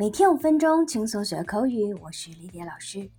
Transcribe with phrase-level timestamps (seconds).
[0.00, 1.92] 每天五分钟，轻松学口语。
[1.94, 3.10] 我是李蝶老师。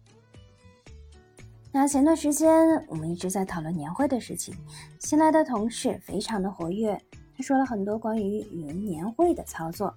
[1.73, 4.55] 那前段时间我们一直在讨论年会的事情，
[4.97, 6.97] 新来的同事非常的活跃，
[7.35, 9.93] 他说了很多关于语文年会的操作。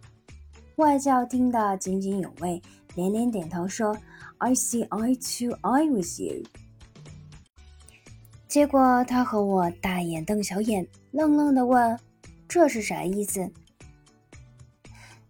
[0.74, 2.60] 外教听得津津有味，
[2.96, 3.96] 连连点头说
[4.38, 6.42] ：“I see eye to eye with you。”
[8.48, 11.96] 结果他和我大眼瞪小眼，愣愣的问
[12.48, 13.48] ：“这是啥意思？”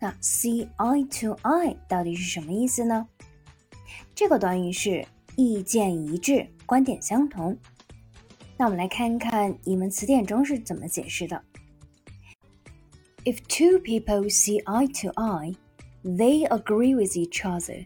[0.01, 3.07] 那 see eye to eye 到底是什么意思呢？
[4.13, 7.57] 这个短语是意见一致、观点相同。
[8.57, 11.43] 那我们来看看英文词典中是怎么解释的。
[13.25, 15.55] If two people see eye to eye,
[16.03, 17.85] they agree with each other.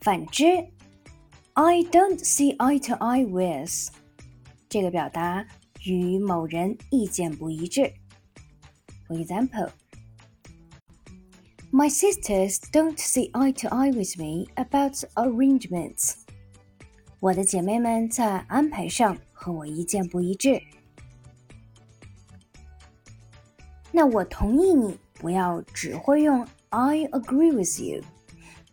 [0.00, 0.46] 反之，
[1.54, 3.92] I don't see eye to eye with
[4.68, 5.46] 这个表达
[5.84, 7.92] 与某人意见不一致。
[9.08, 9.70] For example.
[11.70, 16.14] My sisters don't see eye to eye with me about arrangements.
[17.20, 20.60] 我的姐妹们在安排上和我意见不一致。
[23.90, 28.02] 那我同意你不要只会用 I agree with you。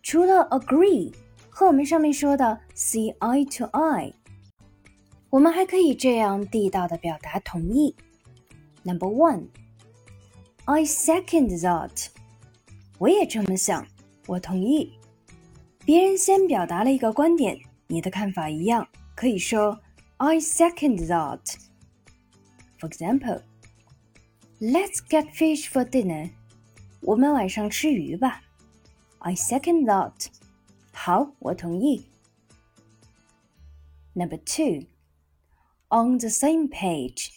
[0.02, 1.14] 除了 agree
[1.48, 4.12] 和我们上面说的 see eye to eye，
[5.30, 7.94] 我们还可以这样地道的表达同意。
[8.82, 9.48] Number one,
[10.64, 12.08] I second that.
[12.97, 13.85] 我也这么想，
[14.27, 14.93] 我同意。
[15.85, 19.79] 别人先表达了一个观点，你的看法一样，可以说
[20.17, 21.39] I second that.
[22.79, 23.41] For example,
[24.61, 26.31] Let's get fish for dinner.
[27.01, 28.41] 我们晚上吃鱼吧。
[29.19, 30.27] I second that.
[30.93, 32.05] 好，我同意。
[34.13, 34.87] Number two,
[35.89, 37.31] on the same page.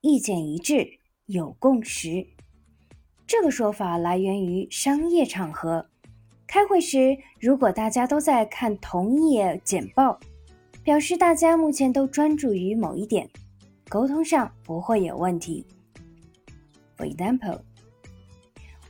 [0.00, 2.26] 意见一致，有共识。
[3.28, 5.84] 这个说法来源于商业场合。
[6.46, 10.18] 开会时，如果大家都在看同一页简报，
[10.82, 13.28] 表示大家目前都专注于某一点，
[13.90, 15.66] 沟通上不会有问题。
[16.96, 17.60] For example,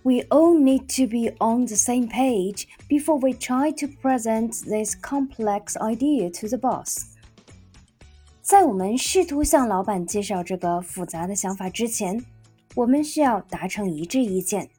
[0.04, 4.94] we all need to be on the same page before we try to present this
[4.94, 7.06] complex idea to the boss.
[8.40, 12.24] 在我们试图向老板介绍这个复杂的想法之前。
[12.75, 14.69] 我们需要达成一致意见。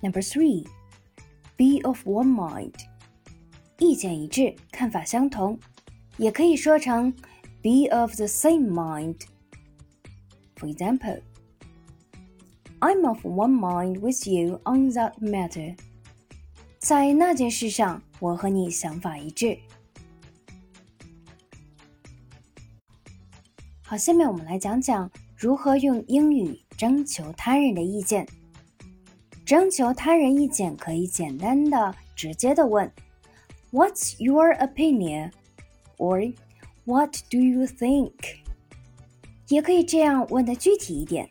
[0.00, 0.66] Number three,
[1.56, 2.74] be of one mind，
[3.78, 5.58] 意见一致，看法相同，
[6.16, 7.12] 也可以说成
[7.62, 11.20] be of the same mind。For example,
[12.80, 15.76] I'm of one mind with you on that matter。
[16.78, 19.58] 在那件事上，我和你想法一致。
[23.89, 28.23] 好，下面我们来讲讲如何用英语征求他人的意见。
[29.43, 32.91] 征求他人意见可以简单的、直接的问
[33.71, 35.31] ：“What's your opinion？”
[35.97, 36.31] or
[36.85, 38.11] “What do you think？”
[39.47, 41.27] 也可以这样问的具体一点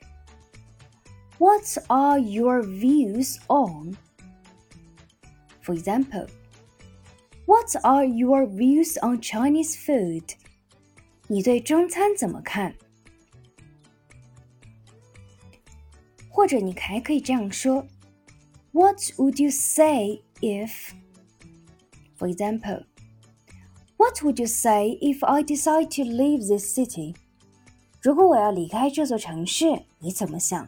[1.39, 10.33] ：“What are your views on？”For example，“What are your views on Chinese food？”
[11.28, 12.76] 你对中餐怎么看？
[16.30, 17.86] 或者你还可以这样说：
[18.72, 20.92] What would you say if?
[22.18, 22.86] For example,
[23.98, 27.16] What would you say if I decide to leave this city?
[28.02, 30.68] 如果我要离开这座城市，你怎么想？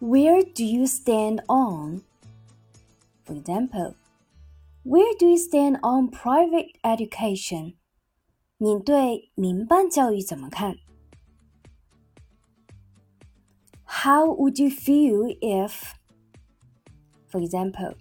[0.00, 2.02] Where do you stand on?
[3.24, 3.94] For example.
[4.86, 7.76] Where do you stand on private education？
[8.58, 10.76] 你对民办教育怎么看？
[13.84, 15.72] How would you feel if,
[17.30, 17.94] for example,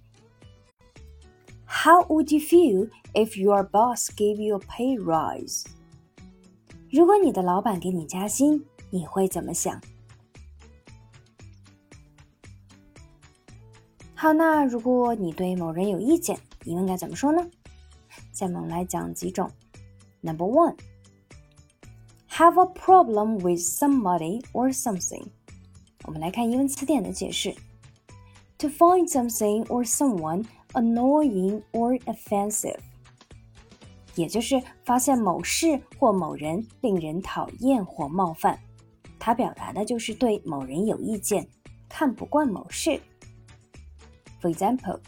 [1.66, 5.66] how would you feel if your boss gave you a pay rise？
[6.90, 9.80] 如果你的老板给你加薪，你会怎么想？
[14.16, 17.49] 好，那如果你对某人有意见， 英文该怎么说呢？
[18.33, 19.51] 下面我们来讲几种。
[20.21, 20.77] Number one,
[22.31, 25.27] have a problem with somebody or something。
[26.05, 27.55] 我们来看英文词典的解释
[28.59, 32.79] ：to find something or someone annoying or offensive，
[34.15, 38.59] 也就是发现某事或某人令人讨厌或冒犯。
[39.19, 41.47] 它表达的就是对某人有意见，
[41.89, 43.01] 看不惯某事。
[44.41, 45.01] For example.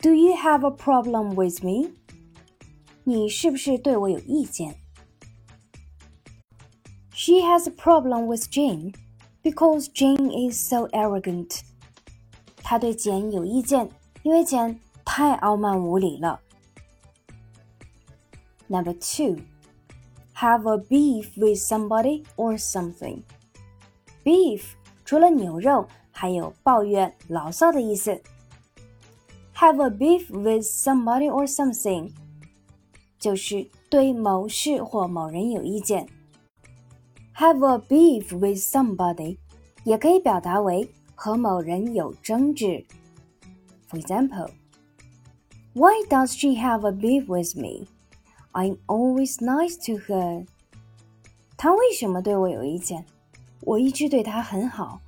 [0.00, 1.90] Do you have a problem with me？
[3.04, 4.76] 你是不是对我有意见
[7.12, 8.94] She has a problem with Jane
[9.42, 11.60] because Jane is so arrogant.
[12.62, 13.88] 她对简有意见，
[14.22, 16.40] 因为简太傲慢无礼了。
[18.68, 19.40] Number two,
[20.34, 23.22] have a beef with somebody or something.
[24.24, 24.62] Beef
[25.04, 28.20] 除了牛肉，还有抱怨、牢骚的意思。
[29.60, 32.12] Have a beef with somebody or something，
[33.18, 36.08] 就是对某事或某人有意见。
[37.36, 39.38] Have a beef with somebody，
[39.84, 42.84] 也可以表达为和某人有争执。
[43.88, 44.50] For example,
[45.72, 47.86] Why does she have a beef with me?
[48.52, 50.46] I'm always nice to her.
[51.58, 53.04] 她为什么对我有意见？
[53.60, 55.00] 我一直对她很好。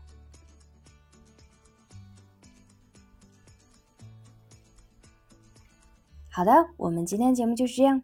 [6.35, 8.01] 好的，我们今天节目就是这样。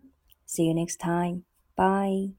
[0.47, 1.41] See you next time.
[1.75, 2.38] Bye.